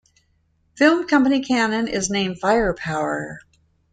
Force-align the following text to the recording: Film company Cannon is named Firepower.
Film 0.75 1.05
company 1.07 1.41
Cannon 1.43 1.87
is 1.87 2.09
named 2.09 2.39
Firepower. 2.39 3.39